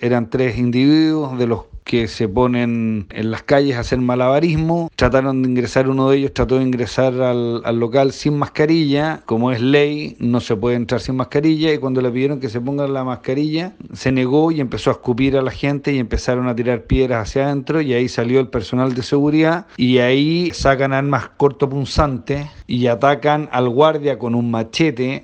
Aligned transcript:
eran 0.00 0.30
tres 0.30 0.58
individuos 0.58 1.38
de 1.38 1.46
los 1.46 1.70
que 1.90 2.06
se 2.06 2.28
ponen 2.28 3.06
en 3.10 3.30
las 3.32 3.42
calles 3.42 3.76
a 3.76 3.80
hacer 3.80 3.98
malabarismo. 3.98 4.92
Trataron 4.94 5.42
de 5.42 5.48
ingresar, 5.48 5.88
uno 5.88 6.08
de 6.08 6.18
ellos 6.18 6.32
trató 6.32 6.58
de 6.58 6.62
ingresar 6.62 7.20
al, 7.20 7.62
al, 7.64 7.80
local 7.80 8.12
sin 8.12 8.38
mascarilla. 8.38 9.22
Como 9.26 9.50
es 9.50 9.60
ley, 9.60 10.14
no 10.20 10.38
se 10.38 10.54
puede 10.54 10.76
entrar 10.76 11.00
sin 11.00 11.16
mascarilla. 11.16 11.74
Y 11.74 11.78
cuando 11.78 12.00
le 12.00 12.12
pidieron 12.12 12.38
que 12.38 12.48
se 12.48 12.60
ponga 12.60 12.86
la 12.86 13.02
mascarilla, 13.02 13.72
se 13.92 14.12
negó 14.12 14.52
y 14.52 14.60
empezó 14.60 14.90
a 14.90 14.92
escupir 14.92 15.36
a 15.36 15.42
la 15.42 15.50
gente 15.50 15.92
y 15.92 15.98
empezaron 15.98 16.46
a 16.46 16.54
tirar 16.54 16.84
piedras 16.84 17.28
hacia 17.28 17.46
adentro. 17.46 17.80
Y 17.80 17.92
ahí 17.92 18.08
salió 18.08 18.38
el 18.38 18.46
personal 18.46 18.94
de 18.94 19.02
seguridad. 19.02 19.66
Y 19.76 19.98
ahí 19.98 20.52
sacan 20.52 20.92
armas 20.92 21.30
cortopunzantes 21.36 22.46
y 22.68 22.86
atacan 22.86 23.48
al 23.50 23.68
guardia 23.68 24.16
con 24.16 24.36
un 24.36 24.48
machete 24.48 25.18